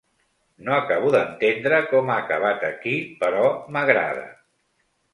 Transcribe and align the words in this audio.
No 0.67 0.71
acabo 0.77 1.11
d'entendre 1.15 1.83
com 1.93 2.11
ha 2.15 2.17
acabat 2.23 2.67
aquí 2.73 2.97
però 3.23 3.47
m'agrada. 3.79 4.29